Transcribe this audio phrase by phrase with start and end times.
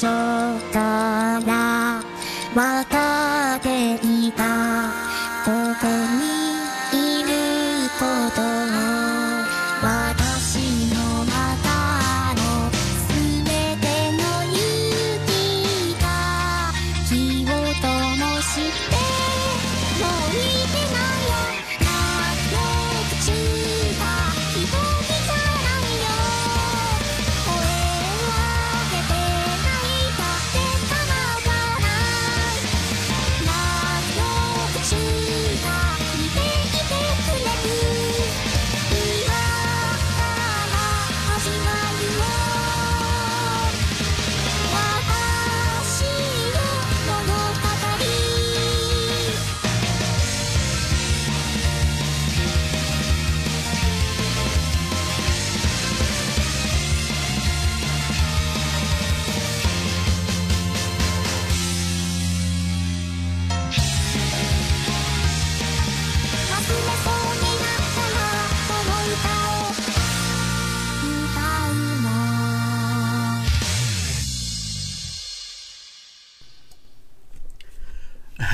[0.00, 0.06] 初
[0.72, 2.00] から
[2.54, 4.44] 分かっていた。
[5.44, 5.50] こ
[5.80, 5.88] こ
[6.92, 7.28] にいる
[7.98, 8.04] こ
[8.36, 8.57] と。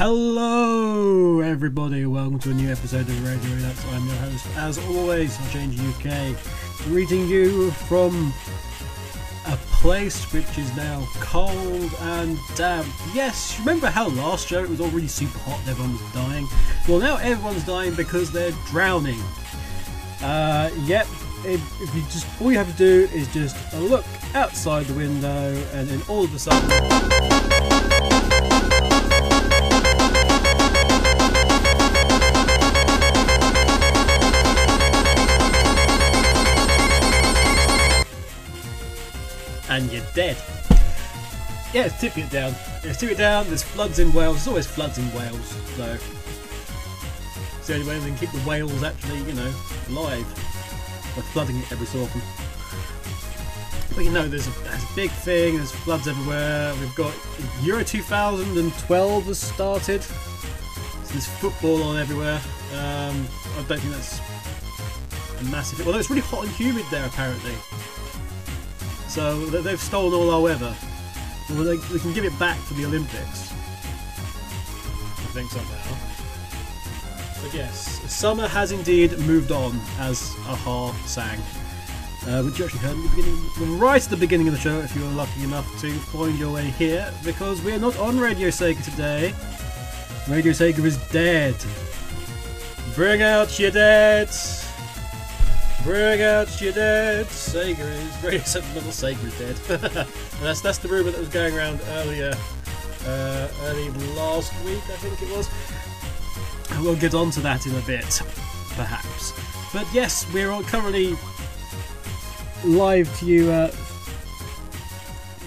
[0.07, 2.05] Hello, everybody.
[2.05, 6.37] Welcome to a new episode of Radio That's I'm your host, as always, Change UK,
[6.85, 8.31] greeting you from
[9.47, 12.87] a place which is now cold and damp.
[13.15, 16.47] Yes, remember how last year it was already super hot and everyone was dying?
[16.87, 19.23] Well, now everyone's dying because they're drowning.
[20.21, 21.07] Uh, yep,
[21.47, 25.55] if, if you just all you have to do is just look outside the window,
[25.73, 27.05] and then all of a sudden.
[39.75, 40.37] And you're dead.
[41.73, 42.55] Yeah, it's tipping it down.
[42.85, 43.49] It's tipping it down.
[43.49, 44.37] There's floods in Wales.
[44.37, 45.99] There's always floods in Wales, so
[47.59, 49.53] it's the only way they can keep the whales actually, you know,
[49.89, 50.25] alive
[51.17, 52.23] by flooding it every so often.
[53.97, 55.57] But you know, there's a, there's a big thing.
[55.57, 56.73] There's floods everywhere.
[56.79, 57.13] We've got
[57.65, 60.05] Euro 2012 has started.
[60.05, 60.15] So
[61.09, 62.41] there's football on everywhere.
[62.75, 63.27] Um,
[63.59, 64.21] I don't think that's
[65.41, 65.85] a massive.
[65.85, 67.55] Although it's really hot and humid there apparently.
[69.15, 70.75] So they- they've stolen all our weather.
[71.51, 73.53] Well, they, they can give it back for the Olympics.
[73.53, 75.97] I think somehow.
[77.41, 81.39] But yes, summer has indeed moved on, as a-ha sang.
[82.27, 84.79] Uh, which you actually heard at the beginning, right at the beginning of the show,
[84.81, 88.19] if you were lucky enough to find your way here, because we are not on
[88.19, 89.33] Radio Sega today.
[90.27, 91.55] Radio Sega is dead.
[92.97, 94.31] Bring out your dead.
[95.85, 97.27] Bring out your dead.
[97.27, 99.39] Sega is Sega, not Sega is
[99.69, 100.07] dead.
[100.39, 102.35] And that's that's the rumor that was going around earlier,
[103.07, 105.49] uh, early last week, I think it was.
[106.83, 108.23] We'll get on to that in a bit,
[108.77, 109.33] perhaps.
[109.75, 111.17] But yes, we're all currently
[112.65, 113.51] live to you.
[113.51, 113.69] Uh,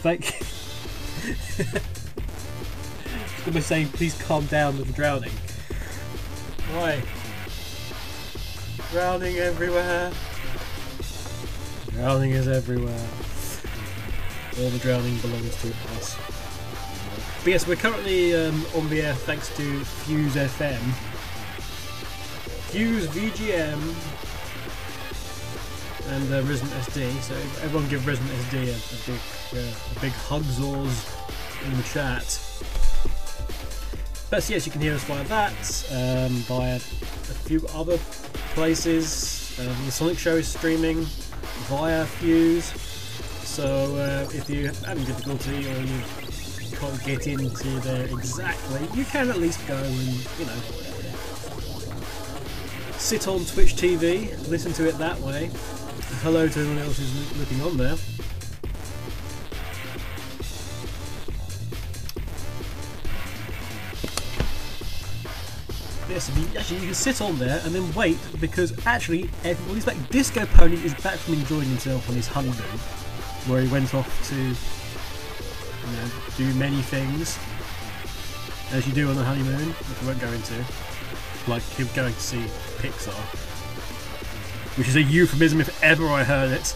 [0.03, 0.39] thank.
[3.51, 5.32] By saying, please calm down the drowning.
[6.74, 7.03] Right.
[8.91, 10.12] Drowning everywhere.
[11.91, 13.08] Drowning is everywhere.
[14.60, 15.67] All the drowning belongs to
[15.98, 16.15] us.
[17.44, 20.79] But yes, we're currently um, on the air thanks to Fuse FM.
[22.72, 23.82] Fuse VGM
[26.15, 27.12] and uh, Resident SD.
[27.20, 29.22] So everyone give Resident SD a, a big,
[29.53, 30.13] uh, a big
[31.65, 32.39] in the chat.
[34.29, 35.51] But yes, you can hear us via that,
[35.91, 37.98] um, via a few other
[38.57, 39.55] places.
[39.59, 41.03] Um, the Sonic Show is streaming
[41.69, 42.65] via Fuse.
[43.45, 46.01] So uh, if you're having difficulty or you
[46.75, 49.95] can't get into there exactly, you can at least go and
[50.39, 50.59] you know
[52.97, 55.51] sit on Twitch TV, listen to it that way.
[56.23, 57.95] Hello to anyone else who's looking on there.
[66.17, 69.95] Mean, actually, you can sit on there and then wait because actually, everybody's back.
[70.09, 72.79] Disco Pony is back from enjoying himself on his honeymoon,
[73.45, 77.38] where he went off to, you know, do many things,
[78.74, 80.55] as you do on the honeymoon, which we won't go into,
[81.47, 82.43] like him going to see
[82.79, 83.13] Pixar,
[84.75, 86.75] which is a euphemism if ever I heard it.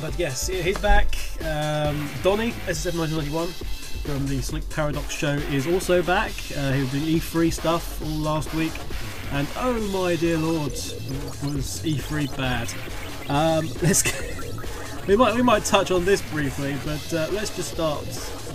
[0.00, 1.14] But yes, he's back.
[1.40, 6.30] Um, Donny, SS1991 from the Slick Paradox show is also back.
[6.54, 8.72] Uh, he was doing E3 stuff all last week,
[9.32, 12.70] and oh my dear lord, was E3 bad.
[13.30, 14.04] Um, let's
[15.06, 18.04] we might we might touch on this briefly, but uh, let's just start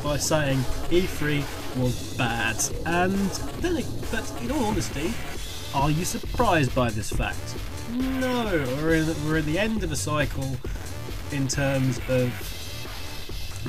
[0.03, 1.43] by saying E3
[1.81, 2.57] was bad.
[2.85, 3.13] And
[3.61, 5.11] then, but in all honesty,
[5.73, 7.55] are you surprised by this fact?
[7.91, 8.45] No,
[8.77, 10.57] we're in we're at the end of a cycle
[11.31, 12.31] in terms of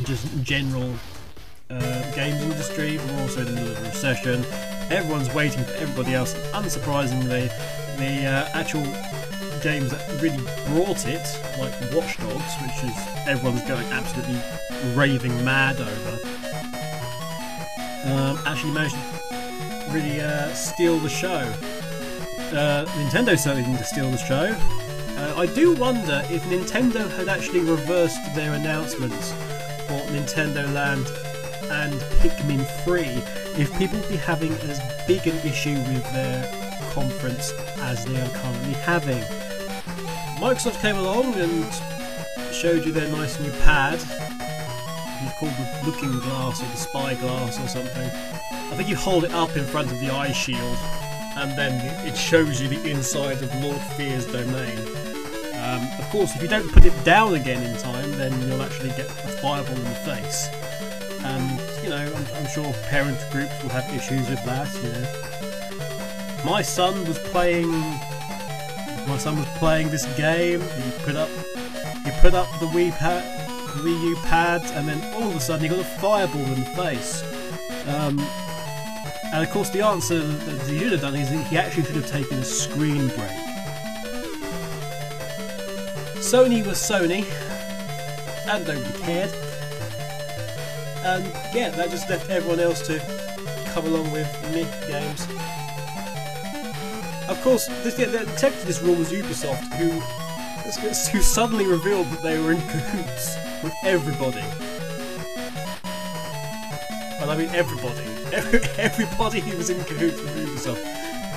[0.05, 0.95] just general
[1.71, 2.99] uh, games industry.
[2.99, 4.45] We're also in the middle of a recession.
[4.91, 6.35] Everyone's waiting for everybody else.
[6.53, 7.49] Unsurprisingly,
[7.97, 8.85] the uh, actual
[9.63, 11.23] games that really brought it,
[11.59, 12.97] like Watch Dogs, which is
[13.27, 14.41] everyone's going absolutely
[14.95, 16.19] raving mad over,
[18.07, 21.53] um, actually managed to really uh, steal the show.
[22.53, 24.57] Uh, Nintendo certainly didn't steal the show.
[25.17, 29.33] Uh, I do wonder if Nintendo had actually reversed their announcements
[29.87, 31.07] for Nintendo Land
[31.71, 33.05] and Pikmin 3,
[33.61, 36.45] if people be having as big an issue with their
[36.91, 39.23] conference as they are currently having.
[40.39, 41.65] Microsoft came along and
[42.53, 43.99] showed you their nice new pad.
[45.23, 48.11] It's called the Looking Glass or the Spy Glass or something.
[48.71, 50.79] I think you hold it up in front of the eye shield
[51.37, 54.79] and then it shows you the inside of Lord Fear's domain.
[55.63, 58.91] Um, of course, if you don't put it down again in time, then you'll actually
[58.91, 60.49] get a fireball in the face.
[61.25, 64.69] And you know, I'm, I'm sure parent groups will have issues with that.
[64.83, 67.71] You know, my son was playing.
[69.09, 70.61] My son was playing this game.
[70.61, 71.29] He put up
[72.07, 73.23] You put up the Wii pad,
[73.77, 76.61] the Wii U pads, and then all of a sudden you got a fireball in
[76.61, 77.23] the face.
[77.87, 78.19] Um,
[79.33, 82.11] and of course, the answer that he should have done is he actually should have
[82.11, 83.39] taken a screen break.
[86.21, 87.25] Sony was Sony,
[88.49, 89.50] and nobody cared.
[91.03, 92.99] And yeah, that just left everyone else to
[93.73, 95.27] come along with Nick games.
[97.29, 99.91] Of course, this, yeah, the text of this rule was Ubisoft, who
[101.11, 104.45] who suddenly revealed that they were in cahoots with everybody.
[107.19, 108.01] Well, I mean everybody.
[108.33, 110.85] Every, everybody who was in cahoots with Ubisoft.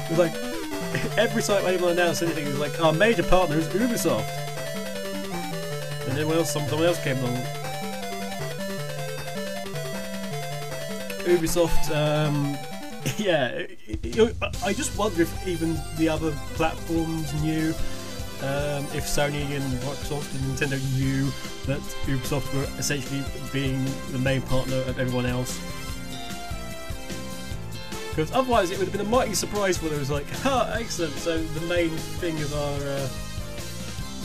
[0.05, 0.33] It was like
[1.17, 4.29] every time anyone announced anything, it was like our major partner is Ubisoft.
[6.07, 7.62] And then else, someone else came along.
[11.25, 12.57] Ubisoft, um,
[13.17, 13.65] yeah,
[14.63, 17.69] I just wonder if even the other platforms knew,
[18.41, 21.25] um, if Sony and Microsoft and Nintendo knew
[21.65, 25.59] that Ubisoft were essentially being the main partner of everyone else.
[28.09, 31.13] Because otherwise it would have been a mighty surprise when it was like, ha, excellent,
[31.13, 33.09] so the main thing of our uh,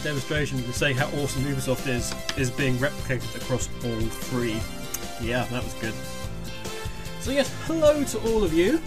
[0.03, 4.61] demonstration to say how awesome Ubisoft is, is being replicated across all three.
[5.21, 5.95] Yeah, that was good.
[7.29, 8.81] So yes, hello to all of you.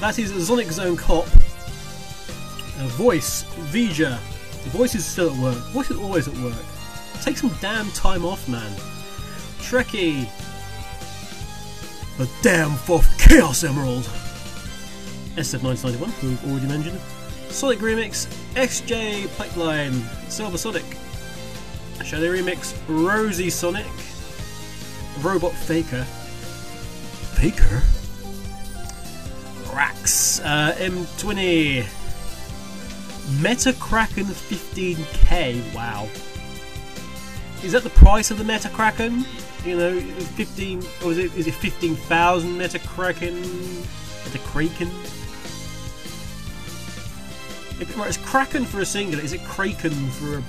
[0.00, 1.26] That is Sonic Zone Cop.
[2.96, 4.18] Voice, Vija.
[4.62, 5.58] The voice is still at work.
[5.74, 6.56] Voice is always at work.
[7.20, 8.72] Take some damn time off, man.
[9.58, 10.26] Trekkie.
[12.16, 14.04] The damn fourth Chaos Emerald.
[15.36, 16.98] SF991, who we've already mentioned.
[17.50, 19.92] Sonic Remix, XJ Pipeline,
[20.30, 20.86] Silver Sonic.
[22.02, 23.84] Shadow Remix, Rosie Sonic.
[25.20, 26.04] Robot Faker.
[27.34, 27.82] Faker?
[29.74, 31.86] Rax, uh, M20.
[33.42, 35.74] Meta Kraken 15k.
[35.74, 36.08] Wow.
[37.62, 39.24] Is that the price of the Meta Kraken?
[39.64, 43.40] You know, 15 or is it is it 15,000 Meta Kraken?
[43.40, 44.88] Meta Kraken?
[47.80, 49.24] If, right, it's Kraken for a singular.
[49.24, 50.44] Is it Kraken for a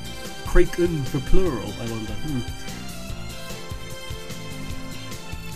[0.46, 1.74] Kraken for plural?
[1.80, 2.14] I wonder.
[2.14, 2.75] Hmm.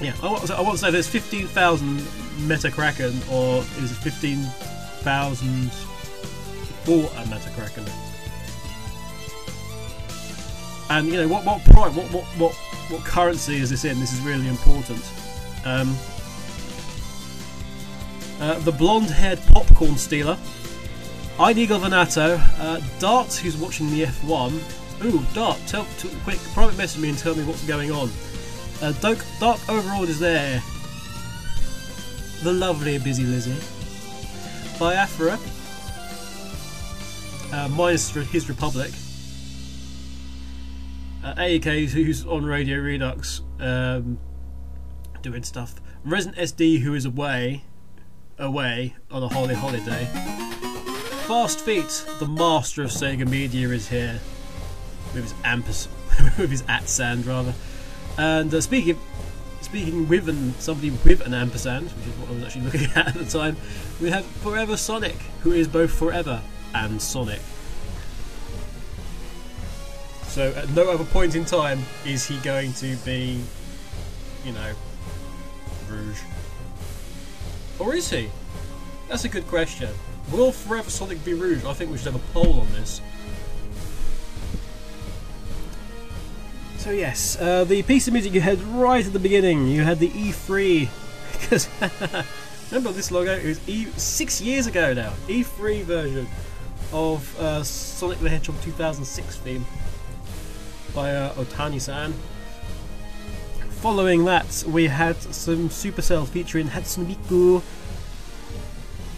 [0.01, 5.71] Yeah, I want, to say there's 15,000 Meta Kraken, or is it 15,000
[6.83, 7.85] for a Meta Kraken?
[10.89, 12.53] And you know what what price, what what what
[12.89, 13.99] what currency is this in?
[13.99, 15.03] This is really important.
[15.65, 15.95] Um,
[18.39, 20.37] uh, the blonde-haired popcorn stealer,
[21.55, 25.05] Eagle Venato, uh, Dart, who's watching the F1.
[25.05, 25.85] Ooh, Dart, tell,
[26.23, 28.09] quick, private message me and tell me what's going on.
[28.81, 30.63] Uh, Dark, Dark Overlord is there.
[32.43, 33.57] The lovely Busy Lizzie.
[34.79, 35.37] Biafra.
[37.51, 38.91] Uh, minus his Republic.
[41.21, 44.17] Uh, AEK, who's on Radio Redux, um,
[45.21, 45.75] doing stuff.
[46.05, 47.65] Resident SD, who is away,
[48.37, 50.05] away on a holy holiday.
[51.27, 54.21] Fast Feet, the master of Sega Media, is here
[55.13, 55.93] with his ampersand,
[56.37, 57.53] with his at sand rather.
[58.19, 58.99] And uh, speaking
[59.61, 63.07] speaking with an, somebody with an ampersand, which is what I was actually looking at
[63.07, 63.55] at the time,
[64.01, 66.41] we have Forever Sonic, who is both Forever
[66.75, 67.39] and Sonic.
[70.23, 73.41] So at no other point in time is he going to be,
[74.43, 74.73] you know,
[75.89, 76.19] Rouge.
[77.79, 78.29] Or is he?
[79.07, 79.91] That's a good question.
[80.29, 81.63] Will Forever Sonic be Rouge?
[81.63, 82.99] I think we should have a poll on this.
[86.79, 89.99] So yes, uh, the piece of music you had right at the beginning, you had
[89.99, 90.87] the E3,
[91.33, 91.67] because
[92.71, 93.33] remember this logo?
[93.35, 95.11] It was E six years ago now.
[95.27, 96.25] E3 version
[96.93, 99.65] of uh, Sonic the Hedgehog 2006 theme
[100.95, 102.13] by uh, Otani-san.
[103.81, 107.61] Following that, we had some Supercell featuring Hatsune Miku,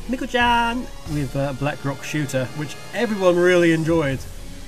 [0.08, 0.80] Miku-chan
[1.13, 4.17] with uh, Black Rock Shooter, which everyone really enjoyed.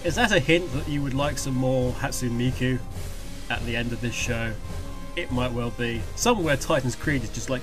[0.04, 2.78] Is that a hint that you would like some more Hatsune Miku
[3.50, 4.54] at the end of this show?
[5.16, 6.02] It might well be.
[6.16, 7.62] Somewhere Titan's Creed is just like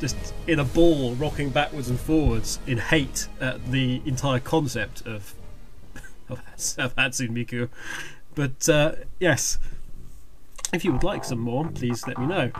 [0.00, 5.34] just in a ball rocking backwards and forwards in hate at the entire concept of
[6.30, 6.40] of,
[6.96, 7.68] Hatsune Miku.
[8.34, 9.58] But uh, yes,
[10.72, 12.50] if you would like some more, please let me know.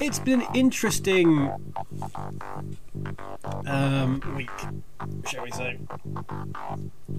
[0.00, 1.50] It's been an interesting
[3.66, 4.50] um, week,
[5.26, 5.78] shall we say.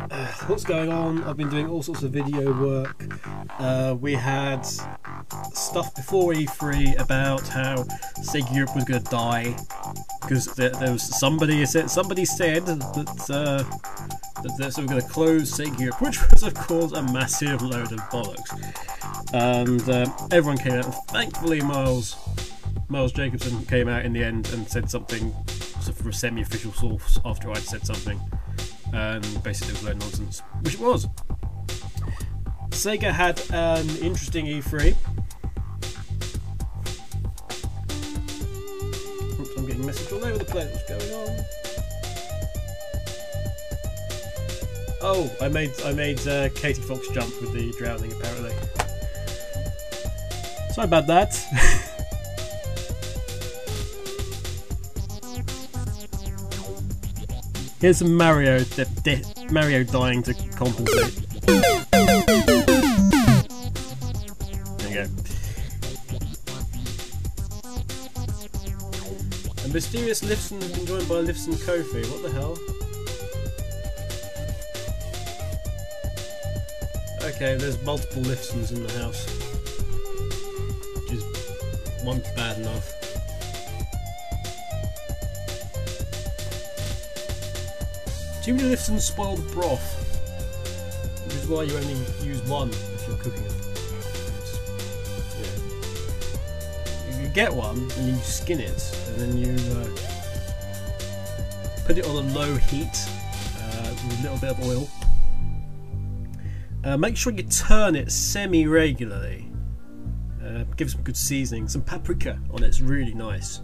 [0.10, 1.24] Uh, what's going on?
[1.24, 3.04] I've been doing all sorts of video work.
[3.60, 4.62] Uh, we had
[5.54, 7.78] stuff before E3 about how
[8.20, 9.56] Sega Europe was going to die
[10.22, 13.63] because there, there was somebody said somebody said that uh,
[14.41, 17.62] that they're sort of going to close Sega Europe, which was of course a massive
[17.62, 18.52] load of bollocks.
[19.34, 22.15] And um, everyone came out, thankfully Miles
[22.91, 26.73] Miles Jacobson came out in the end and said something sort of from a semi-official
[26.73, 28.19] source after I'd said something,
[28.91, 31.08] and basically it was no nonsense, which it was.
[32.71, 34.89] Sega had an interesting E3.
[39.39, 40.67] Oops, I'm getting messages all over the place.
[40.67, 41.45] What's going on?
[45.01, 48.51] Oh, I made I made uh, Katie Fox jump with the drowning apparently.
[50.73, 51.88] Sorry about that.
[57.82, 58.63] Here's Mario,
[59.50, 61.15] Mario dying to compensate.
[61.48, 61.56] There
[64.88, 65.06] you go.
[69.65, 72.06] A mysterious Lifson has been joined by Lifson Kofi.
[72.12, 72.56] What the hell?
[77.24, 79.26] Okay, there's multiple Lifsons in the house.
[81.02, 81.24] Which is
[82.06, 83.01] one's bad enough.
[88.52, 89.82] Too many Lifsons spoil the broth.
[91.24, 93.54] Which is why you only use one if you're cooking it.
[95.40, 97.22] Yeah.
[97.22, 99.88] You get one and you skin it, and then you uh,
[101.86, 104.90] put it on a low heat uh, with a little bit of oil.
[106.84, 109.50] Uh, make sure you turn it semi regularly.
[110.44, 113.62] Uh, give it some good seasoning, some paprika on it, it's really nice.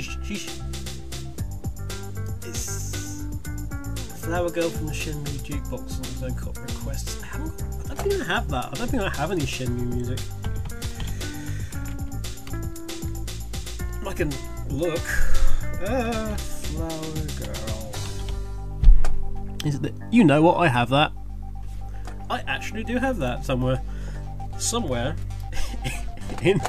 [0.00, 0.62] She's.
[2.46, 3.26] It's
[4.24, 7.22] Flower Girl from the Shenmue jukebox on his own requests.
[7.22, 7.62] I haven't.
[7.62, 8.64] I don't think I have that.
[8.64, 10.18] I don't think I have any Shenmue music.
[14.06, 14.32] I can
[14.70, 14.98] look.
[15.86, 17.92] Uh, Flower Girl.
[19.66, 19.82] Is it?
[19.82, 20.56] The, you know what?
[20.56, 21.12] I have that.
[22.30, 23.82] I actually do have that somewhere.
[24.56, 25.16] Somewhere
[26.42, 26.60] in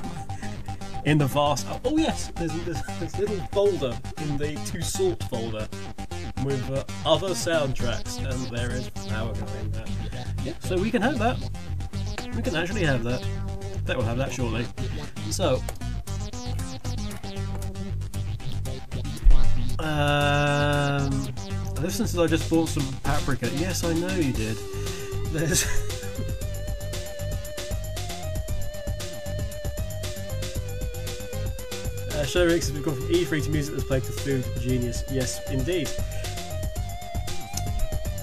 [1.05, 1.67] in the vast.
[1.83, 5.67] Oh, yes, there's, there's, a little folder in the to sort folder
[6.43, 9.89] with uh, other soundtracks, and there is Flower Girl in that.
[10.43, 11.37] Yeah, so we can have that.
[12.35, 13.25] We can actually have that.
[13.85, 14.65] That will have that shortly.
[15.29, 15.61] So.
[19.79, 21.09] Um,
[21.81, 23.49] listen since I just bought some paprika.
[23.55, 24.57] Yes, I know you did.
[25.33, 25.65] There's.
[32.23, 34.45] Uh, Show Rix, we've gone from E3 to music that's played to food.
[34.61, 35.03] Genius.
[35.11, 35.89] Yes, indeed.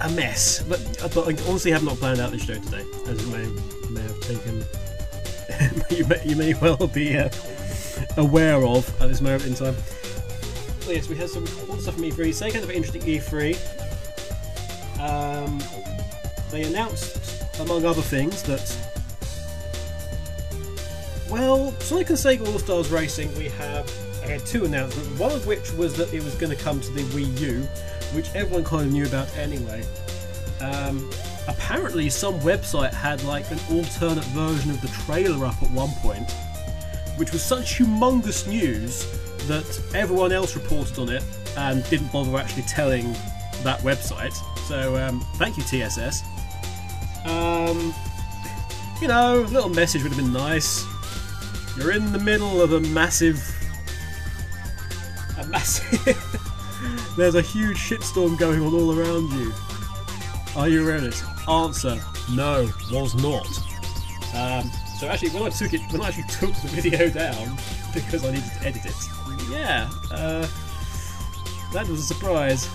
[0.00, 0.62] A mess.
[0.62, 0.80] But,
[1.14, 3.46] but I honestly have not planned out this show today, as you may,
[3.90, 4.64] may have taken.
[5.90, 7.28] you, may, you may well be uh,
[8.16, 9.76] aware of at this moment in time.
[10.80, 12.32] So, yes, we had some the stuff from E3.
[12.32, 13.54] Say kind of interesting E3.
[14.98, 15.62] Um,
[16.50, 18.89] they announced, among other things, that
[21.31, 23.88] well, Sonic and Sega All Stars Racing, we have
[24.23, 25.09] had two announcements.
[25.19, 27.61] One of which was that it was going to come to the Wii U,
[28.14, 29.85] which everyone kind of knew about anyway.
[30.61, 31.09] Um,
[31.47, 36.31] apparently, some website had like an alternate version of the trailer up at one point,
[37.16, 39.07] which was such humongous news
[39.47, 41.23] that everyone else reported on it
[41.57, 43.12] and didn't bother actually telling
[43.62, 44.35] that website.
[44.66, 46.25] So, um, thank you, TSS.
[47.25, 47.95] Um,
[49.01, 50.85] you know, a little message would have been nice.
[51.81, 53.43] You're in the middle of a massive.
[55.38, 56.14] A massive.
[57.16, 59.51] There's a huge shitstorm going on all around you.
[60.57, 61.11] Are you ready?
[61.49, 61.99] Answer:
[62.33, 63.47] No, was not.
[64.35, 67.57] Um, so actually, when I took it, when I actually took the video down
[67.95, 68.95] because I needed to edit it,
[69.51, 70.47] yeah, uh,
[71.73, 72.69] that was a surprise.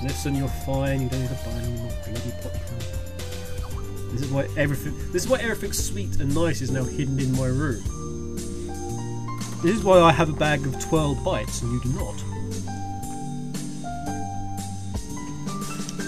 [0.00, 1.02] Listen, you're fine.
[1.02, 3.01] You don't need to buy any more bloody popcorn.
[4.12, 4.94] This is why everything.
[5.10, 7.82] This is why everything sweet and nice is now hidden in my room.
[9.62, 12.18] This is why I have a bag of 12 bites and you do not.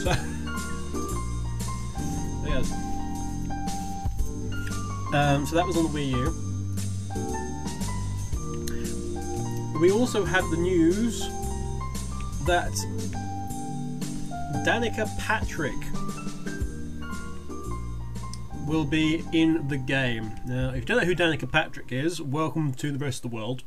[0.03, 0.11] So,
[2.47, 2.71] yes.
[5.15, 6.35] Um, so that was on the Wii U.
[9.81, 11.29] We also had the news
[12.47, 12.73] that
[14.67, 15.79] Danica Patrick
[18.67, 20.33] will be in the game.
[20.47, 23.37] Now, if you don't know who Danica Patrick is, welcome to the rest of the
[23.37, 23.63] world.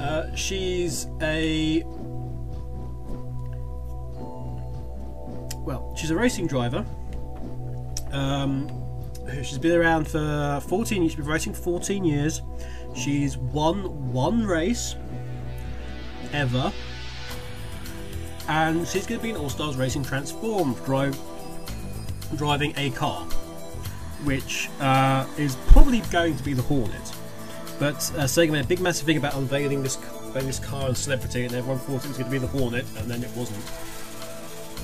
[0.00, 1.82] Uh, she's a
[5.64, 6.84] well, she's a racing driver.
[8.12, 8.70] Um,
[9.42, 11.12] she's been around for 14 years.
[11.12, 12.40] She's been racing for 14 years.
[12.94, 14.96] She's won one race
[16.32, 16.72] ever,
[18.48, 21.18] and she's going to be in All Stars Racing Transformed, drive,
[22.36, 23.24] driving a car,
[24.24, 27.12] which uh, is probably going to be the Hornet.
[27.78, 29.96] But uh, Sega made a big massive thing about unveiling this
[30.34, 33.10] this car and celebrity, and everyone thought it was going to be the Hornet, and
[33.10, 33.64] then it wasn't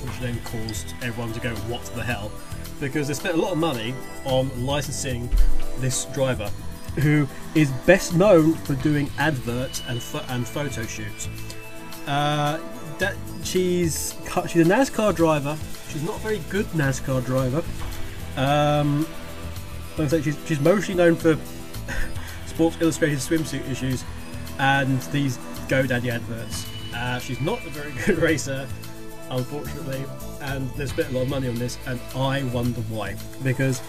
[0.04, 2.30] which then caused everyone to go, what the hell?
[2.80, 5.30] Because they spent a lot of money on licensing
[5.78, 6.50] this driver,
[7.00, 11.28] who is best known for doing adverts and, pho- and photo shoots.
[12.06, 12.60] Uh,
[12.98, 14.14] that she's
[14.46, 15.56] she's a NASCAR driver.
[15.94, 17.62] She's not a very good NASCAR driver.
[18.36, 19.06] Um,
[19.96, 21.38] like I say, she's, she's mostly known for
[22.46, 24.02] Sports Illustrated swimsuit issues
[24.58, 26.66] and these GoDaddy adverts.
[26.92, 28.66] Uh, she's not a very good racer,
[29.30, 30.04] unfortunately,
[30.40, 33.14] and they spent a lot of money on this, and I wonder why.
[33.44, 33.80] Because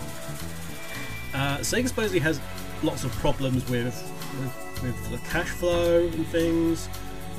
[1.34, 2.40] uh, Sega supposedly has
[2.84, 3.96] lots of problems with
[4.42, 6.88] with, with the cash flow and things.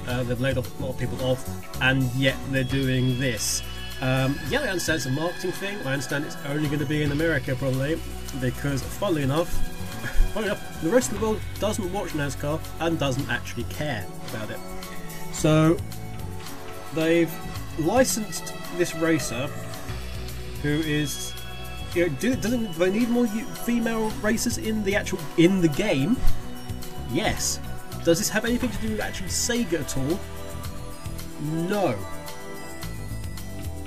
[0.09, 1.48] Uh, they've laid off a lot of people off,
[1.83, 3.62] and yet they're doing this.
[4.01, 5.79] Um, yeah, I understand it's a marketing thing.
[5.87, 7.99] I understand it's only going to be in America probably,
[8.41, 9.49] because funnily enough,
[10.35, 14.51] funnily enough, the rest of the world doesn't watch NASCAR and doesn't actually care about
[14.51, 14.59] it.
[15.33, 15.79] So
[16.95, 17.33] they've
[17.79, 19.47] licensed this racer,
[20.63, 21.33] who is.
[21.95, 25.69] You know, do, doesn't do they need more female racers in the actual in the
[25.69, 26.19] game?
[27.11, 27.59] Yes.
[28.05, 30.21] Does this have anything to do with actually Sega at all?
[31.69, 31.97] No.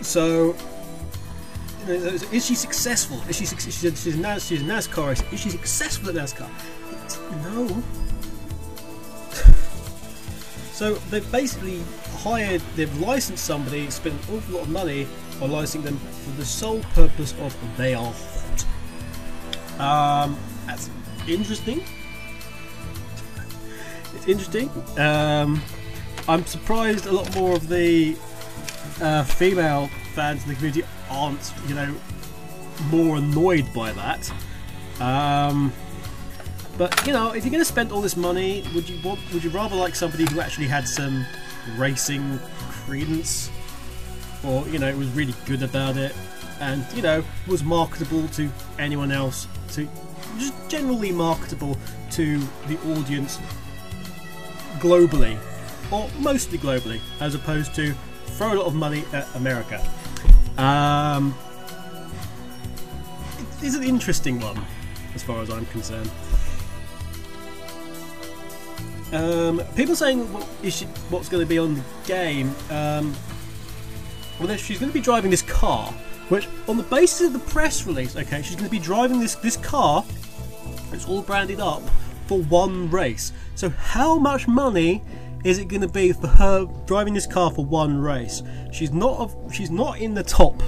[0.01, 0.55] So,
[1.87, 3.21] is she successful?
[3.27, 5.33] Is she she's a, she's a NASCAR.
[5.33, 6.49] Is she successful at NASCAR?
[7.43, 7.83] No.
[10.79, 11.83] So they've basically
[12.19, 15.09] hired, they've licensed somebody, spent an awful lot of money
[15.41, 18.13] on licensing them for the sole purpose of they are
[19.77, 20.23] hot.
[20.25, 20.89] Um, that's
[21.27, 21.83] interesting.
[24.15, 24.69] It's interesting.
[24.97, 25.61] Um,
[26.29, 28.15] I'm surprised a lot more of the
[29.01, 31.95] uh, female fans in the community aren't, you know,
[32.89, 34.31] more annoyed by that.
[35.01, 35.73] Um,
[36.77, 39.43] but you know, if you're going to spend all this money, would you want, would
[39.43, 41.25] you rather like somebody who actually had some
[41.77, 43.49] racing credence,
[44.45, 46.15] or you know, was really good about it,
[46.61, 49.87] and you know, was marketable to anyone else, to
[50.37, 51.77] just generally marketable
[52.11, 53.39] to the audience
[54.79, 55.37] globally,
[55.91, 57.93] or mostly globally, as opposed to
[58.29, 59.81] throw a lot of money at America.
[60.57, 61.35] Um,
[63.59, 64.63] it is an interesting one,
[65.15, 66.09] as far as I'm concerned.
[69.11, 72.53] Um, people saying what is she, what's going to be on the game.
[72.69, 73.15] Um,
[74.39, 75.91] well, she's going to be driving this car,
[76.29, 79.35] which, on the basis of the press release, okay, she's going to be driving this
[79.35, 80.05] this car.
[80.91, 81.81] It's all branded up
[82.27, 83.33] for one race.
[83.55, 85.01] So, how much money
[85.43, 88.43] is it going to be for her driving this car for one race?
[88.71, 89.31] She's not.
[89.51, 90.61] She's not in the top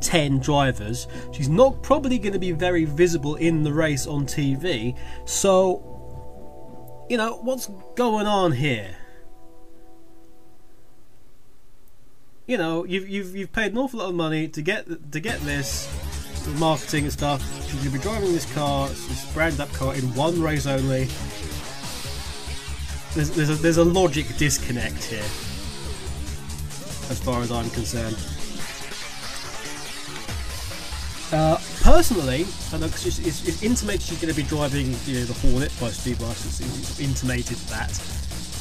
[0.00, 1.06] 10 drivers.
[1.32, 4.96] She's not probably going to be very visible in the race on TV.
[5.24, 8.96] So, you know, what's going on here?
[12.46, 15.40] You know, you've, you've, you've paid an awful lot of money to get to get
[15.40, 15.92] this
[16.58, 17.42] marketing and stuff.
[17.64, 21.08] She's going to be driving this car, this brand up car, in one race only.
[23.16, 25.24] There's, there's, a, there's a logic disconnect here,
[27.08, 28.14] as far as I'm concerned.
[31.32, 35.24] Uh, personally, I know it's, it's, it's intimated she's going to be driving you know,
[35.24, 36.44] the Hornet by Steve Rice.
[36.44, 37.90] It's, it's intimated that,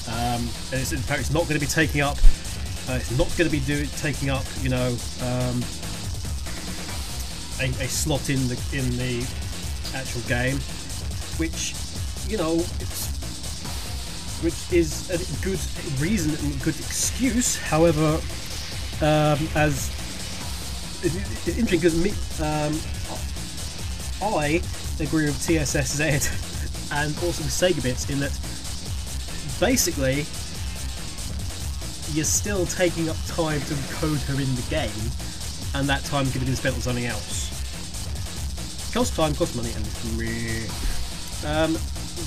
[0.07, 2.17] um, and it's, in fact, it's not going to be taking up.
[2.87, 5.59] Uh, it's not going to be do, taking up, you know, um,
[7.59, 9.19] a, a slot in the in the
[9.93, 10.55] actual game,
[11.39, 11.75] which,
[12.29, 13.14] you know, it's
[14.41, 15.59] which is a good
[16.01, 17.57] reason and good excuse.
[17.57, 18.19] However,
[19.01, 19.91] um, as
[21.03, 22.11] it's, interesting because me,
[22.43, 22.73] um,
[24.21, 24.61] I
[24.99, 28.31] agree with TSSZ and also with Sega Bits in that
[29.59, 30.25] basically
[32.13, 35.11] you're still taking up time to code her in the game,
[35.73, 37.51] and that time could have been spent on something else.
[38.93, 39.85] Costs time, costs money, and
[41.45, 41.77] um,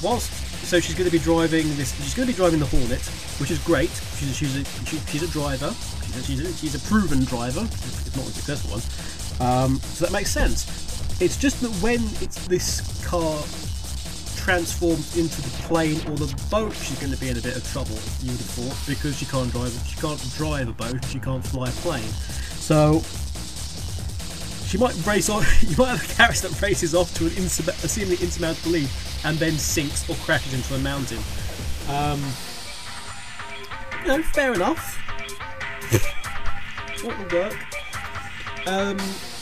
[0.03, 1.95] whilst so she's going to be driving this.
[1.97, 3.05] She's going to be driving the Hornet,
[3.41, 3.91] which is great.
[4.17, 5.73] She's a, she's a, she, she's a driver.
[6.05, 8.83] She's a, she's, a, she's a proven driver, if not a successful one.
[9.41, 10.67] Um, so that makes sense.
[11.21, 13.43] It's just that when it's this car
[14.37, 17.67] transforms into the plane or the boat, she's going to be in a bit of
[17.71, 17.99] trouble.
[18.23, 19.73] You would have thought because she can't drive.
[19.87, 21.05] She can't drive a boat.
[21.07, 22.09] She can't fly a plane.
[22.61, 23.03] So
[24.67, 25.45] she might race on.
[25.63, 29.39] You might have a character that races off to an a seemingly insurmountable leaf and
[29.39, 31.19] then sinks or crashes into a mountain.
[31.89, 32.21] Um,
[34.03, 34.97] you know, fair enough.
[37.03, 37.57] what will work?
[38.67, 38.99] Um,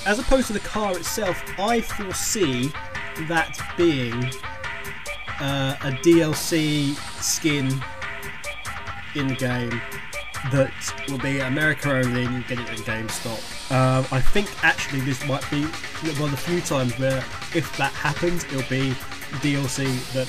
[0.07, 2.71] as opposed to the car itself, I foresee
[3.29, 4.25] that being
[5.41, 7.67] uh, a DLC skin
[9.15, 9.81] in the game
[10.53, 10.73] that
[11.09, 13.73] will be America only and you get it at GameStop.
[13.73, 15.65] Um, I think actually this might be
[16.21, 17.19] one of the few times where
[17.55, 18.95] if that happens, it'll be
[19.41, 20.29] DLC that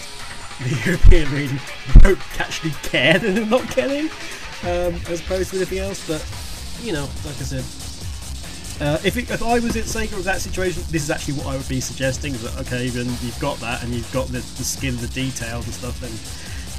[0.63, 1.59] the European region
[2.03, 4.05] won't actually care that they're not getting,
[4.63, 6.05] um, as opposed to anything else.
[6.07, 6.25] But
[6.85, 7.65] you know, like I said,
[8.79, 11.47] uh, if, it, if I was in Sega of that situation, this is actually what
[11.47, 12.33] I would be suggesting.
[12.33, 12.89] Is that okay?
[12.89, 15.99] Then you've got that, and you've got the, the skin, the details and stuff.
[15.99, 16.11] Then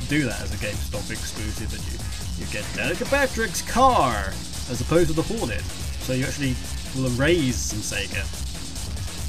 [0.08, 1.98] do that as a GameStop exclusive, and you
[2.38, 4.32] you get Danica Patrick's car
[4.70, 5.62] as opposed to the Hornet.
[6.02, 6.54] So you actually
[6.94, 8.47] will erase some Sega.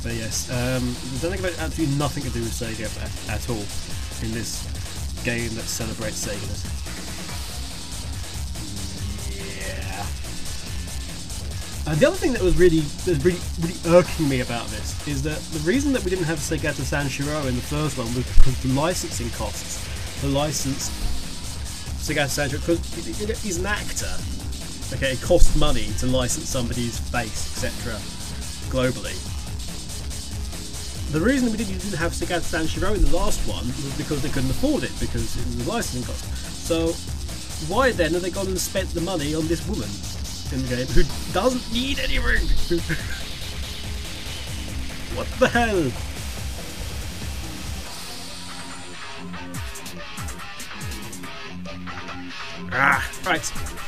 [0.02, 0.84] But yes, um,
[1.20, 3.66] Danica Patrick absolutely nothing to do with Sega at, at all
[4.24, 4.64] in this
[5.26, 6.56] game that celebrates Sega.
[9.36, 10.06] Yeah.
[11.92, 15.06] Uh, the other thing that was really that was really really irking me about this
[15.06, 18.08] is that the reason that we didn't have Sega Segata Sanshiro in the first one
[18.16, 19.86] was because the licensing costs.
[20.22, 20.90] The license
[22.00, 24.16] Segata Sanshiro because he's an actor.
[24.96, 28.00] Okay, it costs money to license somebody's face, etc.
[28.72, 29.29] Globally.
[31.12, 34.52] The reason we didn't, have Segata Sanshiro in the last one was because they couldn't
[34.52, 36.24] afford it because it was a licensing cost.
[36.68, 36.90] So
[37.68, 39.90] why then have they gone and spent the money on this woman
[40.54, 41.02] in the game who
[41.34, 42.80] doesn't need any anything?
[45.18, 45.92] what the hell?
[52.72, 53.79] Ah, right.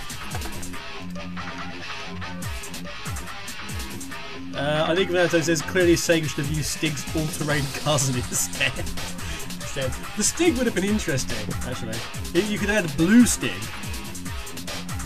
[4.56, 8.72] Uh, I think Renato says clearly Sega should have used Stig's all-terrain cousin instead.
[8.78, 9.92] instead.
[10.18, 11.98] The Stig would have been interesting, actually.
[12.38, 13.52] If you could add Blue Stig.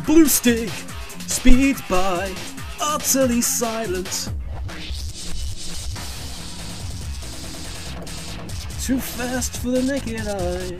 [0.06, 0.70] Blue Stig!
[1.28, 2.34] Speed by,
[2.82, 4.32] utterly silent.
[8.82, 10.80] Too fast for the naked eye.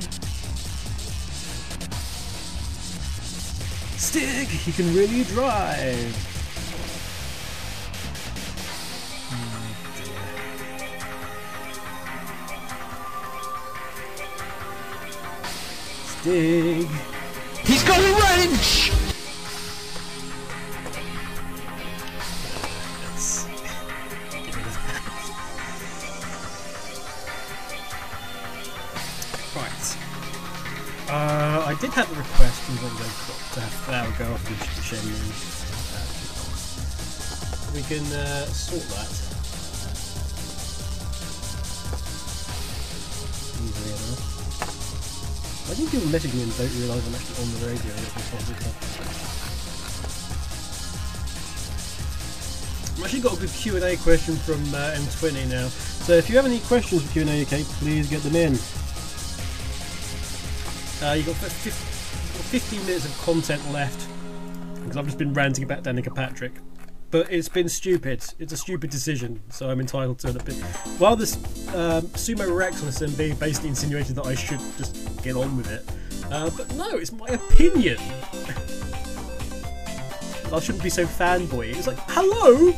[3.97, 6.24] Stig, he can really drive.
[16.25, 16.89] Stig.
[17.65, 18.89] He's got a wrench!
[29.53, 29.97] Right.
[31.07, 32.89] Uh, I did have a request from the
[33.53, 35.29] to have Flower go off the Shenmue.
[37.75, 39.24] We can uh, sort that.
[45.85, 47.93] Think people message me and don't realise I'm actually on the radio.
[52.95, 55.67] I've actually got a good Q&A question from uh, M20 now.
[55.67, 58.53] So if you have any questions for Q&A, okay, please get them in.
[61.05, 64.07] Uh, you've got fif- you've got 15 minutes of content left
[64.81, 66.53] because I've just been ranting about Danica Patrick.
[67.11, 68.25] But it's been stupid.
[68.39, 70.65] It's a stupid decision, so I'm entitled to an opinion.
[70.97, 71.35] While this
[71.75, 75.83] um, Sumo on SMB basically insinuated that I should just get on with it,
[76.31, 77.97] uh, but no, it's my opinion.
[80.53, 81.75] I shouldn't be so fanboy.
[81.75, 82.71] It's like, hello!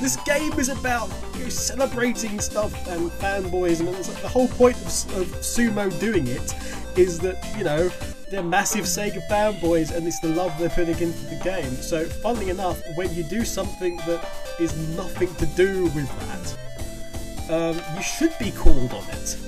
[0.00, 4.46] This game is about you know, celebrating stuff and fanboys, and it's like the whole
[4.46, 6.54] point of, of Sumo doing it
[6.96, 7.90] is that, you know,
[8.30, 11.74] they're massive Sega fanboys and it's the love they're putting into the game.
[11.76, 14.24] So, funnily enough, when you do something that
[14.60, 19.47] is nothing to do with that, um, you should be called on it.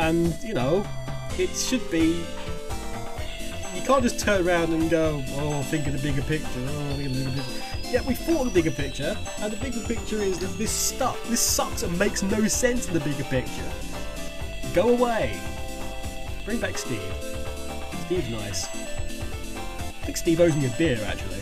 [0.00, 0.84] And, you know,
[1.38, 2.24] it should be
[3.74, 6.48] you can't just turn around and go, oh, think of the bigger picture.
[6.56, 7.42] Oh, think of the bigger
[7.82, 8.02] picture.
[8.08, 11.82] We thought the bigger picture, and the bigger picture is that this stuff, this sucks
[11.82, 13.70] and makes no sense in the bigger picture.
[14.74, 15.38] Go away.
[16.44, 17.02] Bring back Steve.
[18.06, 18.66] Steve's nice.
[18.68, 21.40] I think Steve owes me a beer, actually.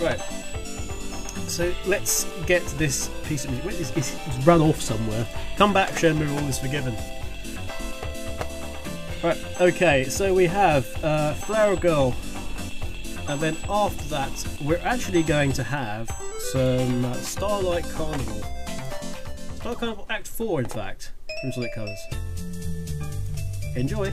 [0.00, 0.20] Right.
[1.48, 3.80] So let's get this piece of music.
[3.80, 5.26] It's, it's, it's run off somewhere.
[5.56, 6.94] Come back, Shenmue, all is forgiven.
[9.22, 12.14] Right, okay, so we have uh, Flower Girl,
[13.28, 16.10] and then after that, we're actually going to have
[16.52, 18.42] some uh, Starlight Carnival.
[19.62, 21.98] Dark Carnival Act 4, in fact, from Sonic Colors.
[23.74, 24.12] Enjoy!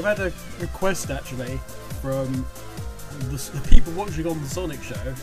[0.00, 0.32] I've had a
[0.62, 1.60] request actually
[2.00, 2.46] from
[3.28, 5.14] the, the people watching on the Sonic Show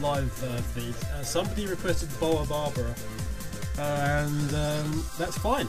[0.00, 0.96] live uh, feed.
[1.12, 2.92] Uh, somebody requested Boa Barbara,
[3.78, 5.68] and um, that's fine.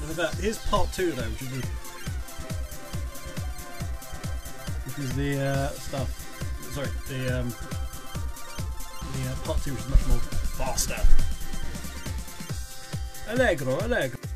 [0.00, 1.66] And about here's part two though, which is the,
[4.86, 6.08] which is the uh, stuff.
[6.72, 7.48] Sorry, the um,
[9.12, 10.18] the uh, part two, which is much more
[10.56, 10.96] faster.
[13.28, 14.31] Allegro, allegro.「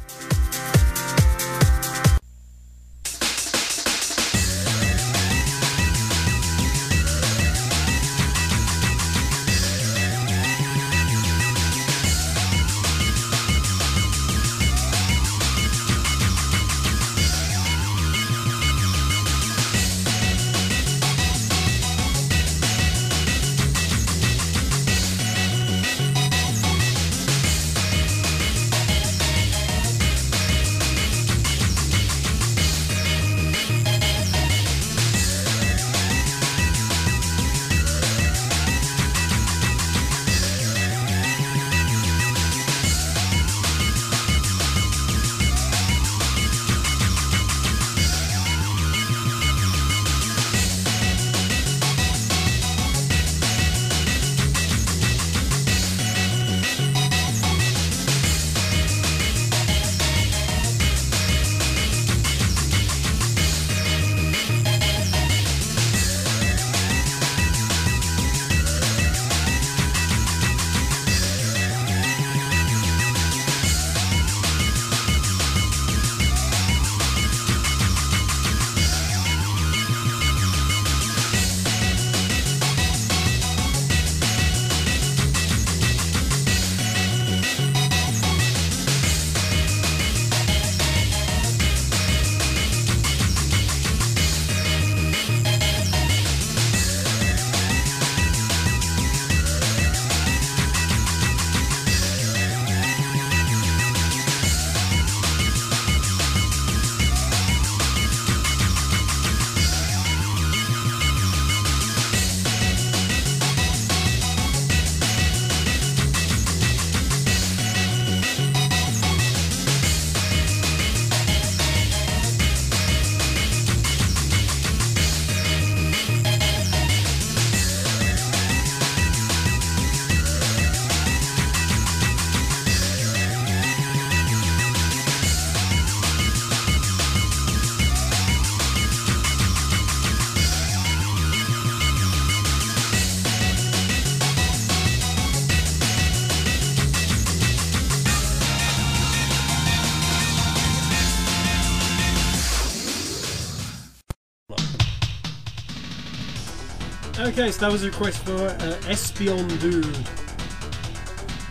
[157.39, 159.85] Okay, so that was a request for uh, Espiondu,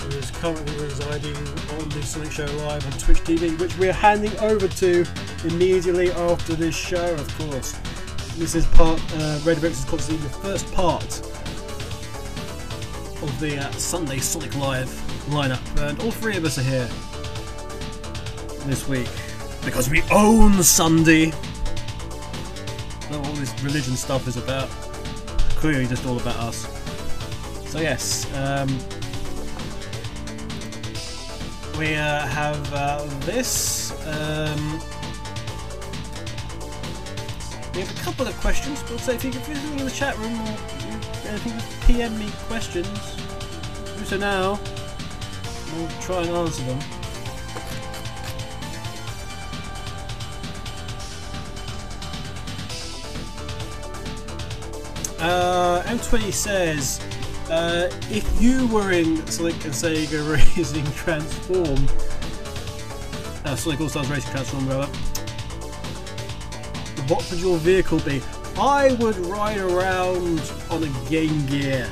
[0.02, 4.36] who is currently residing on the Sonic Show Live on Twitch TV, which we're handing
[4.40, 5.06] over to
[5.44, 7.74] immediately after this show, of course.
[8.36, 11.20] This is part, uh, Radio Rex is constantly the first part
[13.22, 14.90] of the uh, Sunday Sonic Live
[15.28, 16.90] lineup, and all three of us are here
[18.66, 19.08] this week
[19.64, 21.26] because we own Sunday.
[21.26, 24.68] That's what all this religion stuff is about
[25.66, 26.68] clearly just all about us.
[27.72, 28.70] So yes, um,
[31.80, 33.90] we uh, have uh, this.
[34.06, 34.74] Um,
[37.74, 38.84] we have a couple of questions.
[38.88, 40.56] We'll say if you put anything in the chat room or
[41.30, 43.16] anything, PM me questions.
[43.98, 44.60] Do so now.
[45.74, 47.05] We'll try and answer them.
[55.26, 57.02] Uh, M20 says,
[57.50, 61.88] uh, if you were in Sonic and Sega Racing Transform,
[63.44, 64.86] uh, All Stars Racing Transform, rather,
[67.08, 68.22] what would your vehicle be?
[68.56, 71.90] I would ride around on a Game Gear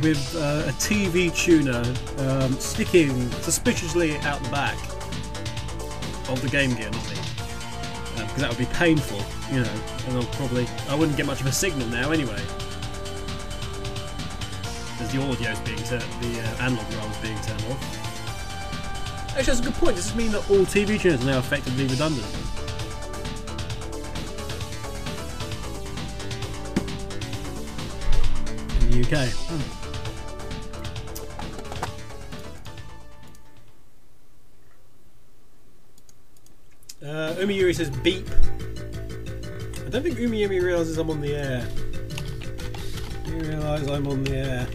[0.00, 1.82] with uh, a TV tuner
[2.18, 4.78] um, sticking suspiciously out the back
[6.28, 6.92] of the Game Gear,
[8.34, 9.22] because that would be painful,
[9.54, 9.70] you know,
[10.08, 12.40] and I'll probably I wouldn't get much of a signal now anyway.
[14.90, 17.78] Because the audio's being turned, the uh, analog rather being turned off.
[19.28, 19.94] Actually, that's a good point.
[19.94, 22.26] Does this mean that all TV tuners are now effectively redundant?
[28.82, 29.28] In the UK.
[29.30, 29.83] Hmm.
[37.34, 38.28] Uh, Umiyuri says beep.
[39.84, 41.66] I don't think Umiyuri realizes I'm on the air.
[43.26, 44.68] You realize I'm on the air.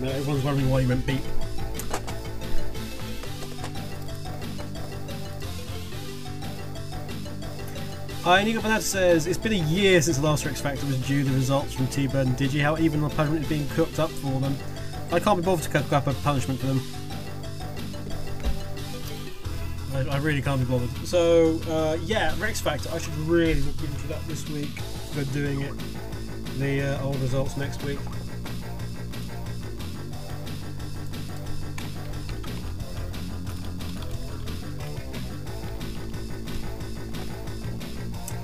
[0.00, 1.20] No, everyone's wondering why you went beep.
[8.22, 11.22] Hi, Nico Banat says it's been a year since the last Rex Factor was due.
[11.22, 14.40] The results from T-Bird and Digi, how even the punishment is being cooked up for
[14.40, 14.56] them.
[15.12, 16.80] I can't be bothered to cook up a punishment for them.
[19.94, 20.90] I, I really can't be bothered.
[21.06, 22.90] So, uh, yeah, Rex Factor.
[22.92, 24.70] I should really look into that this week.
[25.16, 25.72] We're doing it.
[26.58, 27.98] The uh, old results next week.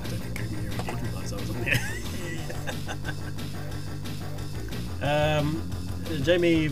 [0.03, 1.39] I don't think Google Yuri did I was on
[5.01, 5.39] the
[6.19, 6.69] um, Jamie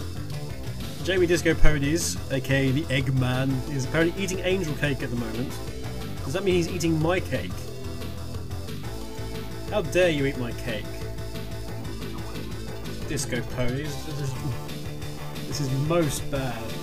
[1.10, 5.52] Jamie Disco Ponies, aka the Eggman, is apparently eating angel cake at the moment.
[6.24, 7.50] Does that mean he's eating my cake?
[9.72, 10.86] How dare you eat my cake?
[13.08, 14.06] Disco Ponies.
[14.06, 14.34] This is,
[15.48, 16.79] this is most bad.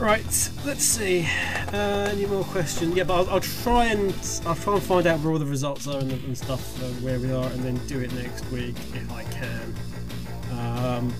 [0.00, 1.28] Right, let's see.
[1.74, 2.96] Uh, any more questions?
[2.96, 4.14] Yeah, but I'll, I'll try and
[4.46, 7.18] I'll try and find out where all the results are and, and stuff, uh, where
[7.20, 9.74] we are, and then do it next week if I can.
[10.52, 11.14] Um,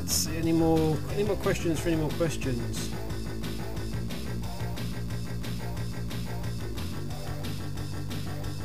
[0.00, 0.36] let's see.
[0.36, 0.98] Any more?
[1.14, 1.78] Any more questions?
[1.78, 2.90] For any more questions?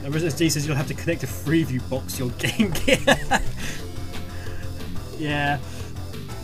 [0.04, 2.97] Uh, Resident D says you'll have to connect a Freeview box to your Game Gear.
[5.20, 5.60] yeah.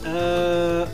[0.08, 0.88] Uh,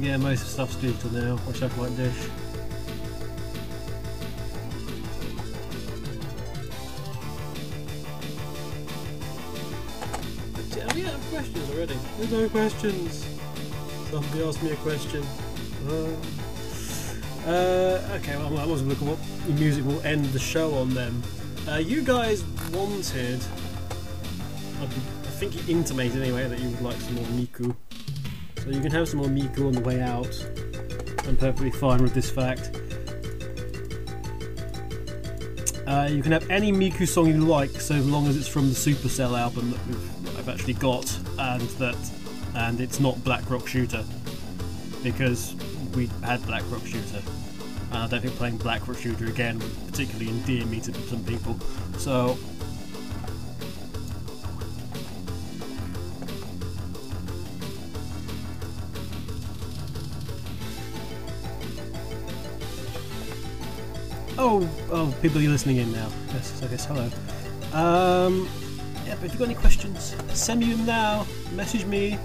[0.00, 1.38] yeah, most of the stuff's digital now.
[1.46, 2.14] Watch out like dish.
[10.74, 11.96] Oh yeah, I have questions already.
[12.18, 13.24] There's no questions.
[14.10, 15.24] Somebody asked me a question.
[15.86, 16.08] Uh,
[17.46, 21.22] uh, okay, well, I wasn't looking what music will end the show on then.
[21.68, 23.40] Uh, you guys wanted.
[25.38, 27.76] Think you intimated anyway that you would like some more Miku.
[28.60, 30.26] So you can have some more Miku on the way out.
[31.28, 32.72] I'm perfectly fine with this fact.
[35.86, 38.74] Uh, you can have any Miku song you like, so long as it's from the
[38.74, 42.10] Supercell album that we've, I've actually got, and that,
[42.56, 44.04] and it's not Black Rock Shooter,
[45.04, 45.54] because
[45.94, 47.22] we had Black Rock Shooter,
[47.92, 51.22] and I don't think playing Black Rock Shooter again would particularly endear me to some
[51.24, 51.56] people.
[51.96, 52.36] So
[64.50, 66.08] Oh, oh, people are listening in now.
[66.32, 67.10] Yes, I guess hello.
[67.74, 68.48] Um,
[69.04, 71.26] yeah, but if you've got any questions, send me them now.
[71.52, 72.18] Message me.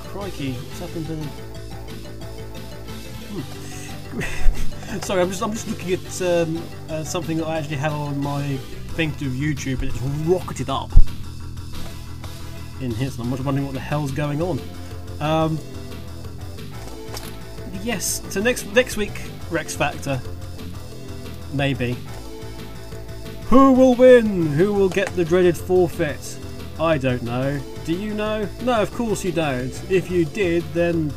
[0.00, 1.16] Crikey, what's happened to
[3.30, 5.00] Hmm.
[5.00, 8.20] Sorry, I'm just I'm just looking at um, uh, something that I actually have on
[8.20, 8.58] my
[8.96, 10.90] thing to do YouTube, and it's rocketed up
[12.82, 13.08] in here.
[13.08, 14.60] So I'm just wondering what the hell's going on.
[15.20, 15.58] Um,
[17.82, 20.20] yes, so next next week, Rex Factor.
[21.52, 21.96] Maybe.
[23.46, 24.46] Who will win?
[24.46, 26.38] Who will get the dreaded forfeit?
[26.78, 27.60] I don't know.
[27.84, 28.48] Do you know?
[28.62, 29.72] No, of course you don't.
[29.90, 31.12] If you did, then.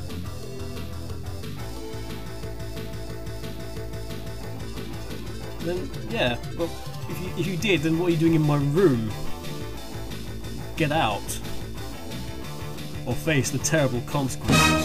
[5.59, 6.37] Then, yeah.
[6.57, 6.69] Well,
[7.09, 9.11] if you, if you did, then what are you doing in my room?
[10.75, 11.39] Get out.
[13.05, 14.82] Or face the terrible consequences.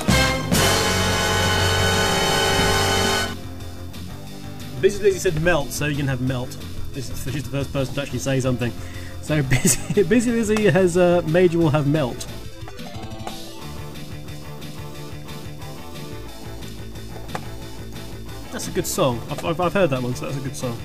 [4.81, 6.57] Busy Lizzie said melt, so you can have melt.
[6.93, 8.72] This is, she's the first person to actually say something.
[9.22, 12.26] So Busy, Busy Lizzie has uh, Major will have melt.
[18.53, 19.20] That's a good song.
[19.31, 20.79] I've, I've, I've heard that one, so that's a good song.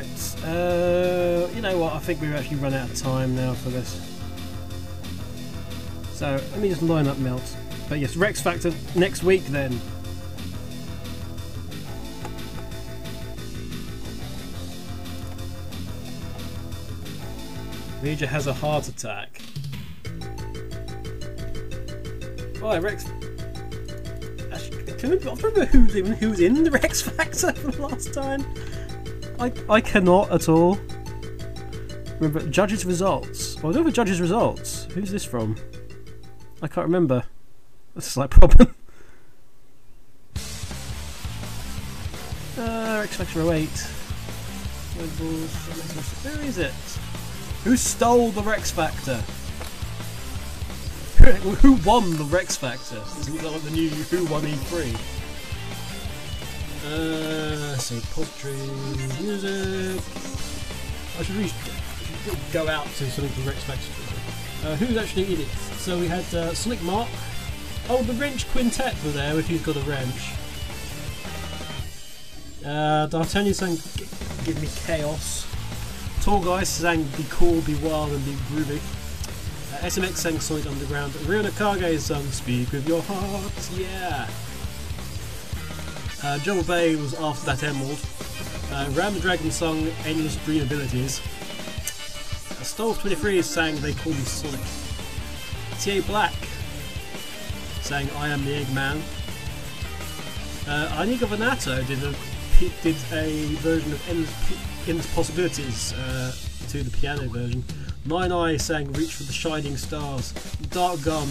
[0.00, 0.44] Right.
[0.44, 1.92] Uh, you know what?
[1.92, 4.00] I think we've actually run out of time now for this.
[6.12, 7.56] So let me just line up Melt.
[7.86, 9.78] But yes, Rex Factor next week then.
[18.02, 19.42] Major has a heart attack.
[22.62, 23.04] Oh, Rex.
[24.50, 28.46] Actually, can don't remember who's in, who's in the Rex Factor from last time.
[29.40, 30.78] I, I cannot at all.
[32.18, 33.60] Remember, judges' results.
[33.62, 34.84] Well, over judges' results.
[34.92, 35.56] Who's this from?
[36.60, 37.24] I can't remember.
[37.94, 38.74] That's a slight problem.
[42.58, 43.68] uh, Rex Factor 08.
[44.98, 46.74] Who is it?
[47.64, 49.16] Who stole the Rex Factor?
[51.62, 53.00] Who won the Rex Factor?
[53.20, 55.19] Isn't that like the new Who won E3?
[56.84, 58.52] Uh, see, poetry,
[59.22, 60.02] music.
[61.18, 61.52] I should really
[62.52, 64.66] go out to something from Rex Factor.
[64.66, 65.48] Uh, who's actually in it?
[65.76, 67.08] So we had uh, Sonic Mark.
[67.90, 70.32] Oh, the Wrench Quintet were there if you've got a wrench.
[72.64, 73.76] Uh, D'Artagnan sang
[74.44, 75.46] Give Me Chaos.
[76.22, 78.78] Tall Guy sang Be Cool, Be Wild and Be Groovy.
[79.74, 81.14] Uh, SMX sang Sonic Underground.
[81.26, 84.28] Ryo Nakage sang Speak With Your Heart, yeah.
[86.22, 87.98] Uh, Jungle Bay was after that Emerald.
[88.72, 91.20] Uh, Ram the Dragon sung Endless Dream Abilities.
[91.20, 94.60] Uh, Stolf 23 sang They Call Me Sonic.
[95.80, 96.34] TA Black
[97.80, 99.00] sang I Am the Eggman.
[100.68, 101.26] Uh, Aniga
[101.86, 102.14] did a
[102.82, 106.32] did a version of Endless, Endless Possibilities uh,
[106.68, 107.64] to the piano version.
[108.04, 110.32] Nine Eye sang Reach for the Shining Stars.
[110.70, 111.28] Dark Gum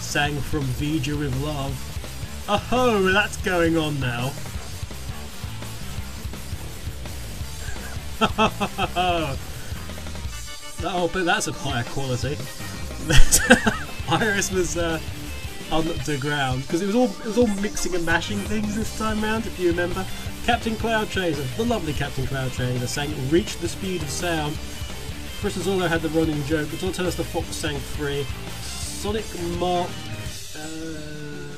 [0.00, 1.95] sang From Vija with Love.
[2.48, 4.30] Oh, ho that's going on now.
[10.84, 12.36] oh, but that's of higher quality.
[14.08, 15.00] Iris was uh,
[15.72, 18.96] on the ground because it was all it was all mixing and mashing things this
[18.96, 19.44] time round.
[19.46, 20.06] If you remember,
[20.44, 24.56] Captain Cloud Chaser, the lovely Captain Cloud Chaser, sang "Reach the Speed of Sound."
[25.40, 26.72] Chris Azzolo had the running joke.
[26.72, 28.24] It's all tell us the Fox sang free.
[28.62, 29.26] Sonic
[29.58, 29.90] Mark.
[30.56, 31.15] Uh,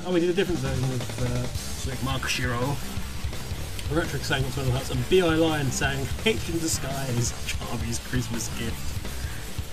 [0.09, 2.75] oh, we did a different version of uh, Sonic Mark Shiro.
[3.93, 5.35] Retric sang What's One Hearts, and B.I.
[5.35, 8.73] Lion sang Hate in Disguise, Charmy's Christmas gift.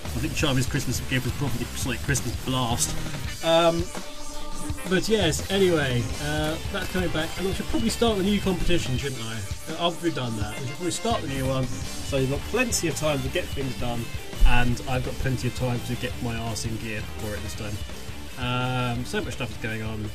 [0.03, 2.93] I think Charmy's Christmas gift was probably Sonic Christmas Blast.
[3.43, 3.83] Um,
[4.89, 8.95] but yes, anyway, uh, that's coming back, and I should probably start the new competition,
[8.97, 9.39] shouldn't I?
[9.71, 12.41] Uh, After we've done that, we should probably start the new one, so you've got
[12.51, 14.05] plenty of time to get things done,
[14.45, 17.55] and I've got plenty of time to get my arse in gear for it this
[17.55, 17.73] time.
[18.37, 20.07] Um, so much stuff is going on.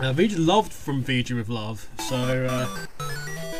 [0.00, 2.66] Uh, Vija loved from Vija with Love, so uh,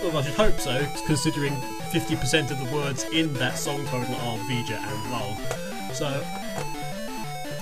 [0.03, 1.53] well, I should hope so, considering
[1.93, 5.95] 50% of the words in that song total are Vija and Love.
[5.95, 6.07] So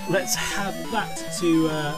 [0.09, 1.67] let's have that to.
[1.67, 1.97] Uh,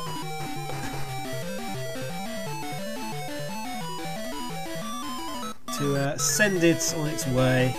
[5.78, 7.76] to uh, send it on its way.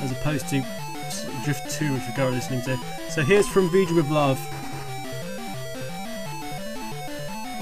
[0.00, 0.81] As opposed to
[1.44, 2.78] Drift 2, which we're currently listening to.
[3.10, 4.38] So here's from Vija with Love.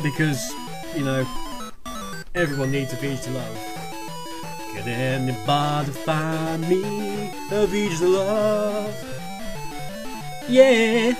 [0.03, 0.53] because
[0.97, 1.27] you know
[2.35, 3.59] everyone needs a beach to love.
[4.73, 8.95] Can anybody find me a beach to love?
[10.49, 11.13] Yeah.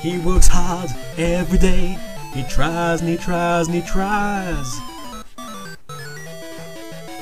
[0.00, 1.96] He works hard every day.
[2.34, 4.80] He tries and he tries and he tries.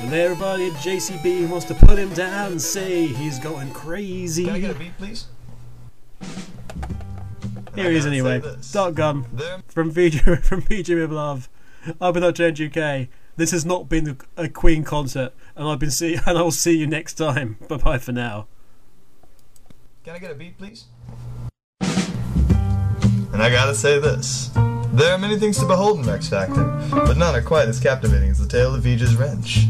[0.03, 4.43] And everybody at JCB wants to put him down and say he's going crazy.
[4.45, 5.27] Can I get a beat, please?
[7.73, 8.41] Here he is anyway.
[8.73, 9.25] Dark Gun
[9.67, 11.49] from VJ from VJ with Love.
[12.01, 13.07] I've been Change UK.
[13.37, 16.85] This has not been a Queen concert, and I've been see and I'll see you
[16.85, 17.57] next time.
[17.69, 18.47] Bye bye for now.
[20.03, 20.85] Can I get a beat, please?
[21.81, 24.51] And I gotta say this.
[24.91, 28.29] There are many things to behold in Rex Factor, but none are quite as captivating
[28.29, 29.65] as the tale of Vija's wrench.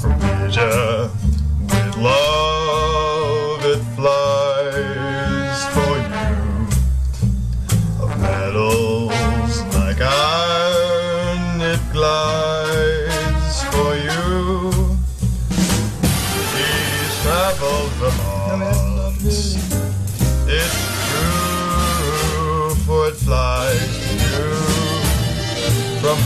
[0.00, 1.10] From Vija,
[1.62, 2.39] with love
[23.30, 24.50] flies you.
[26.02, 26.18] From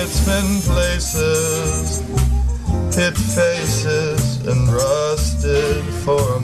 [0.00, 2.00] it's been places
[2.96, 6.37] hit faces and rusted for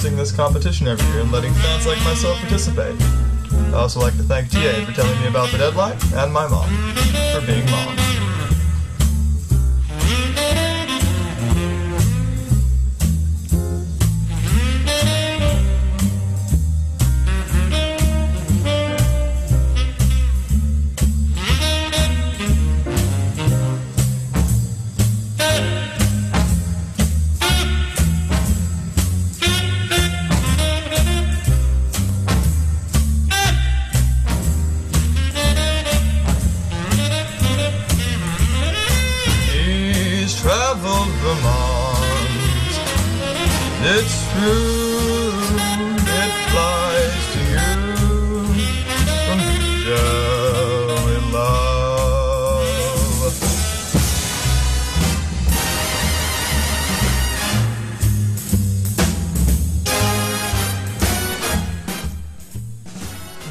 [0.00, 2.98] hosting this competition every year and letting fans like myself participate.
[3.52, 6.70] I'd also like to thank TA for telling me about the deadline and my mom
[7.34, 8.19] for being mom.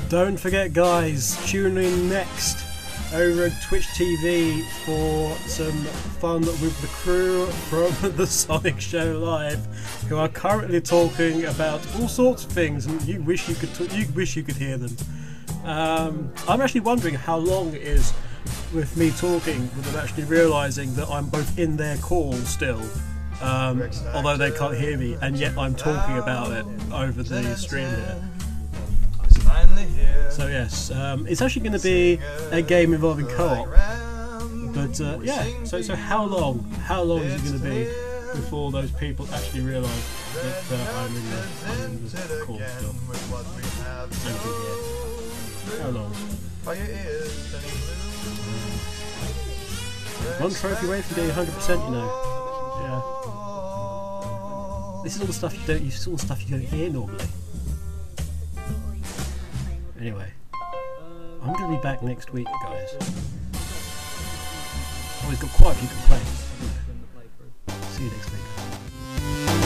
[0.09, 2.65] Don't forget, guys, tune in next
[3.13, 5.71] over at Twitch TV for some
[6.19, 9.67] fun with the crew from the Sonic Show Live,
[10.09, 14.07] who are currently talking about all sorts of things, and you wish you could you
[14.15, 14.97] wish you could hear them.
[15.63, 18.11] Um, I'm actually wondering how long it is
[18.73, 22.81] with me talking, with them actually realizing that I'm both in their call still.
[23.41, 27.87] Um, although they can't hear me, and yet I'm talking about it over the stream.
[29.95, 30.31] Here.
[30.31, 32.19] So yes, um, it's actually going to be
[32.51, 33.67] a game involving co-op.
[34.73, 36.63] But uh, yeah, so so how long?
[36.85, 41.15] How long is it going to be before those people actually realise that uh, I'm
[41.15, 42.45] in the, I'm in the still?
[42.55, 42.67] Hear.
[45.81, 46.13] How long?
[50.39, 52.07] One trophy away from getting 100%, you know.
[52.81, 53.01] Yeah.
[55.03, 55.83] This is all the stuff you don't.
[55.85, 57.25] This is all the stuff you don't hear normally.
[59.99, 60.31] Anyway,
[61.41, 62.93] I'm going to be back next week, guys.
[65.23, 66.48] Always got quite a few complaints.
[67.87, 69.58] See you next week.